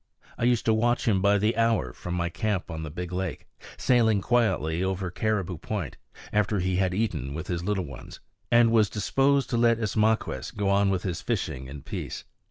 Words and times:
I 0.35 0.45
used 0.45 0.65
to 0.65 0.73
watch 0.73 1.07
him 1.07 1.21
by 1.21 1.37
the 1.37 1.55
hour 1.55 1.93
from 1.93 2.15
my 2.15 2.27
camp 2.27 2.71
on 2.71 2.81
the 2.81 2.89
big 2.89 3.11
lake, 3.11 3.45
sailing 3.77 4.19
quietly 4.19 4.83
over 4.83 5.11
Caribou 5.11 5.59
Point, 5.59 5.95
after 6.33 6.57
he 6.59 6.77
had 6.77 6.95
eaten 6.95 7.35
with 7.35 7.45
his 7.45 7.63
little 7.63 7.85
ones, 7.85 8.19
and 8.51 8.71
was 8.71 8.89
disposed 8.89 9.47
to 9.51 9.57
let 9.57 9.77
Ismaquehs 9.77 10.55
go 10.57 10.69
on 10.69 10.89
with 10.89 11.03
his 11.03 11.21
fishing 11.21 11.67
in 11.67 11.83
peace. 11.83 12.23